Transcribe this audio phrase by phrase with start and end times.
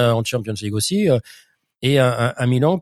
[0.00, 1.08] en Champions League aussi.
[1.82, 2.80] et un, Milan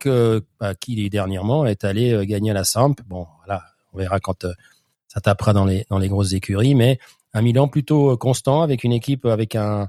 [0.60, 2.94] bah, qui dernièrement est allé gagner à la Samp.
[3.06, 4.46] Bon, voilà, on verra quand
[5.06, 6.99] ça tapera dans les dans les grosses écuries, mais
[7.34, 9.89] un Milan plutôt constant avec une équipe avec un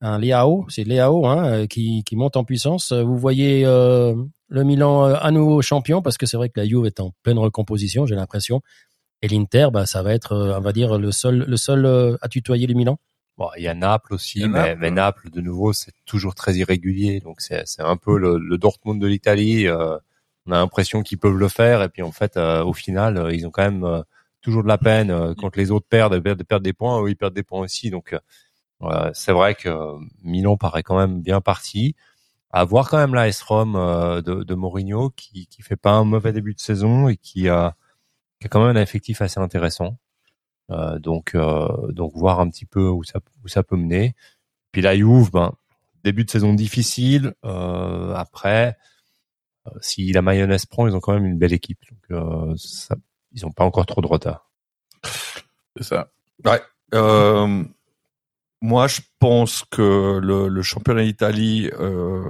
[0.00, 0.20] un
[0.68, 2.92] c'est Leao hein, qui, qui monte en puissance.
[2.92, 4.14] Vous voyez euh,
[4.48, 7.38] le Milan à nouveau champion parce que c'est vrai que la Juve est en pleine
[7.38, 8.60] recomposition, j'ai l'impression.
[9.22, 12.66] Et l'Inter, bah, ça va être, on va dire, le seul, le seul à tutoyer
[12.66, 12.98] le Milan.
[13.38, 17.20] Bon, il y a Naples aussi, mais, mais, Naples, de nouveau, c'est toujours très irrégulier.
[17.20, 19.66] Donc, c'est, c'est un peu le, le Dortmund de l'Italie.
[19.68, 19.98] Euh,
[20.46, 21.82] on a l'impression qu'ils peuvent le faire.
[21.82, 24.04] Et puis, en fait, euh, au final, euh, ils ont quand même
[24.40, 25.34] toujours de la peine.
[25.36, 27.90] quand les autres perdent, de perdre des points, eux, ils perdent des points aussi.
[27.90, 28.16] Donc,
[29.12, 29.70] c'est vrai que
[30.22, 31.94] Milan paraît quand même bien parti.
[32.50, 36.32] À voir quand même la S-Rom de, de Mourinho, qui, qui fait pas un mauvais
[36.32, 37.74] début de saison et qui a,
[38.40, 39.98] qui a quand même un effectif assez intéressant.
[40.70, 44.14] Euh, donc, euh, donc voir un petit peu où ça, où ça peut mener.
[44.72, 45.52] Puis la Juve, ben,
[46.04, 47.34] début de saison difficile.
[47.44, 48.76] Euh, après,
[49.80, 51.80] si la mayonnaise prend, ils ont quand même une belle équipe.
[51.90, 52.96] Donc, ça,
[53.32, 54.50] ils n'ont pas encore trop de retard.
[55.76, 56.10] C'est ça.
[56.44, 56.60] Ouais.
[56.94, 57.64] Euh,
[58.60, 62.24] moi, je pense que le, le championnat d'Italie, euh,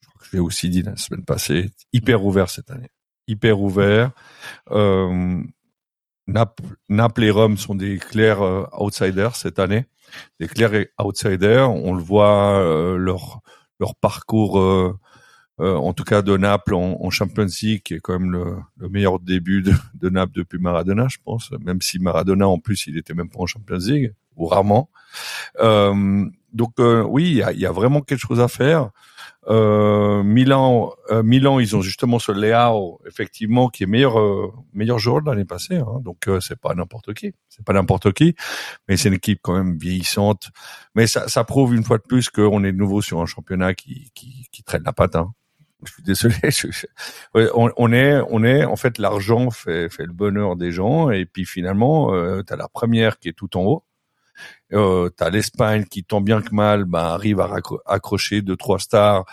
[0.00, 2.90] je crois que je l'ai aussi dit la semaine passée, hyper ouvert cette année.
[3.26, 4.12] Hyper ouvert.
[4.70, 5.42] Euh,
[6.26, 9.86] Naples, et Rome sont des clairs euh, outsiders cette année,
[10.40, 11.70] des clairs outsiders.
[11.70, 13.40] On le voit euh, leur
[13.78, 14.96] leur parcours, euh,
[15.58, 19.20] en tout cas de Naples en, Champions League, qui est quand même le, le meilleur
[19.20, 21.50] début de, de, Naples depuis Maradona, je pense.
[21.60, 24.90] Même si Maradona en plus il était même pas en Champions League ou rarement.
[26.56, 28.90] Donc oui, il y a, vraiment quelque chose à faire.
[29.48, 34.98] Euh, Milan, euh, Milan, ils ont justement ce Leao, effectivement, qui est meilleur euh, meilleur
[34.98, 35.76] joueur de l'année passée.
[35.76, 38.34] Hein, donc c'est pas n'importe qui, c'est pas n'importe qui,
[38.88, 40.50] mais c'est une équipe quand même vieillissante.
[40.94, 44.10] Mais ça, prouve une fois de plus qu'on est de nouveau sur un championnat qui
[44.64, 45.14] traîne la patte.
[45.14, 45.32] Hein.
[45.84, 46.34] Je suis désolé.
[47.54, 51.44] on, est, on est, en fait, l'argent fait, fait le bonheur des gens, et puis
[51.44, 53.84] finalement, euh, tu la première qui est tout en haut,
[54.72, 59.24] euh, T'as l'Espagne qui, tant bien que mal, ben, arrive à accrocher deux trois stars,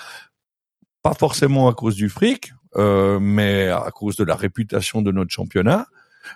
[1.01, 5.31] pas forcément à cause du fric, euh, mais à cause de la réputation de notre
[5.31, 5.87] championnat.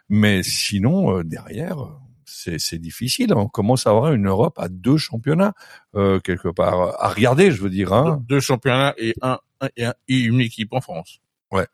[0.09, 1.78] Mais sinon, euh, derrière,
[2.25, 3.33] c'est difficile.
[3.33, 5.53] On commence à avoir une Europe à deux championnats
[5.95, 7.94] euh, quelque part à regarder, je veux dire.
[7.94, 8.23] Hein.
[8.28, 9.39] Deux, championnats et un,
[9.75, 11.19] et, un, et une équipe en France.
[11.51, 11.67] Ouais.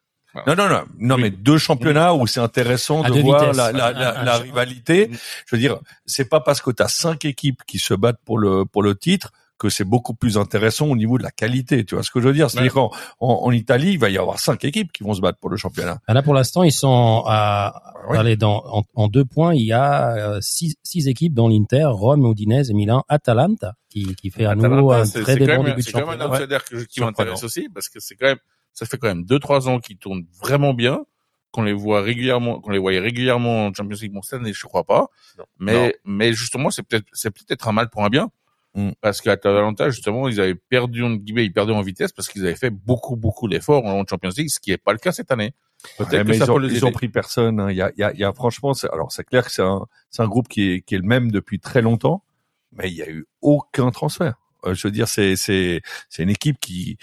[0.47, 4.23] Non, non, non, non, mais deux championnats où c'est intéressant de voir la, la, la,
[4.23, 5.09] la, rivalité.
[5.45, 8.39] Je veux dire, c'est pas parce que tu as cinq équipes qui se battent pour
[8.39, 9.31] le pour le titre
[9.63, 11.85] que c'est beaucoup plus intéressant au niveau de la qualité.
[11.85, 12.49] Tu vois ce que je veux dire?
[12.49, 15.49] C'est-à-dire qu'en en, Italie, il va y avoir cinq équipes qui vont se battre pour
[15.49, 15.99] le championnat.
[16.07, 19.53] Ah, là, pour l'instant, ils sont à allez, dans en, deux points.
[19.53, 24.31] Il y a euh, six, six équipes dont l'Inter, Rome, Udinese, Milan, Atalanta, qui, qui
[24.31, 25.87] fait à nouveau un très bon début de championnat.
[25.87, 28.39] C'est quand même un outsider qui m'intéresse aussi parce que c'est quand même
[28.73, 31.05] ça fait quand même deux trois ans qu'ils tournent vraiment bien,
[31.51, 34.13] qu'on les voit régulièrement, qu'on les voyait régulièrement en Champions League.
[34.13, 35.07] Bon, cette année, je crois pas.
[35.59, 38.31] Mais mais justement, c'est peut-être c'est peut-être un mal pour un bien.
[38.75, 38.91] Mm.
[39.01, 42.71] Parce qu'à Atalanta, justement, ils avaient perdu, ils perdaient en vitesse parce qu'ils avaient fait
[42.71, 45.53] beaucoup, beaucoup d'efforts en Champions League, ce qui n'est pas le cas cette année.
[45.97, 47.59] Peut-être que ça ils, ont, ils ont pris personne.
[47.59, 47.69] Hein.
[47.69, 49.61] Il, y a, il, y a, il y a, franchement, alors c'est clair que c'est
[49.61, 52.23] un, c'est un groupe qui est, qui est le même depuis très longtemps,
[52.71, 54.35] mais il y a eu aucun transfert.
[54.65, 56.97] Euh, je veux dire, c'est, c'est, c'est une équipe qui,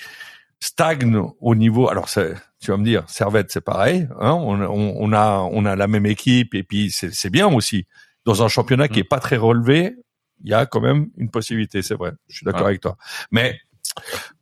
[0.60, 1.88] stagne au niveau.
[1.88, 4.06] Alors, tu vas me dire, Servette, c'est pareil.
[4.20, 7.86] Hein, on, on, a on a la même équipe et puis c'est bien aussi.
[8.26, 9.96] Dans un championnat qui est pas très relevé,
[10.44, 11.82] il y a quand même une possibilité.
[11.82, 12.12] C'est vrai.
[12.28, 12.96] Je suis d'accord avec toi.
[13.30, 13.58] Mais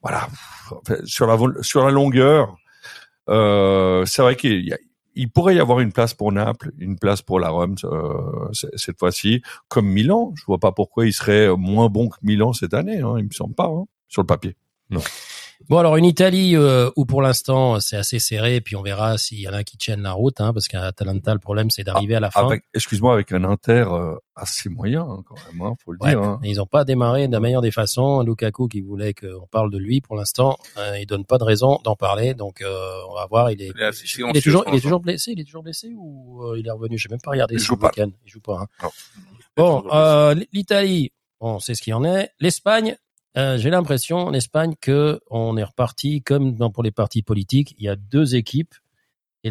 [0.02, 0.28] voilà,
[1.04, 2.56] sur la sur la longueur,
[3.28, 4.76] euh, c'est vrai qu'il
[5.14, 8.98] il pourrait y avoir une place pour Naples, une place pour la Rome euh, cette
[8.98, 10.32] fois-ci, comme Milan.
[10.36, 13.00] Je vois pas pourquoi il serait moins bon que Milan cette année.
[13.00, 14.56] Hein, il me semble pas hein, sur le papier.
[14.90, 15.00] Non.
[15.69, 19.19] Bon, alors une Italie euh, où pour l'instant c'est assez serré, et puis on verra
[19.19, 21.82] s'il y en a qui tiennent la route, hein, parce qu'à Atalanta le problème c'est
[21.82, 22.48] d'arriver à la fin.
[22.74, 26.22] Excuse-moi, avec un Inter euh, assez moyen hein, quand même, hein, faut le dire.
[26.22, 26.41] Hein.
[26.44, 28.22] Ils n'ont pas démarré de la meilleure des façons.
[28.22, 31.80] Lukaku qui voulait qu'on parle de lui, pour l'instant, euh, il donne pas de raison
[31.83, 33.50] d'en parler, donc euh, on va voir.
[33.50, 36.66] Il est, il est, toujours, il est toujours blessé, il est toujours blessé ou il
[36.66, 36.97] est revenu?
[36.97, 37.56] Je même pas regardé.
[37.56, 37.91] Il joue pas.
[37.97, 38.66] Il joue pas.
[38.83, 38.88] Hein.
[39.56, 39.84] Bon,
[40.53, 42.30] l'Italie, on sait ce qu'il en est.
[42.38, 42.97] L'Espagne,
[43.38, 47.74] euh, j'ai l'impression en Espagne que on est reparti comme dans pour les partis politiques.
[47.78, 48.74] Il y a deux équipes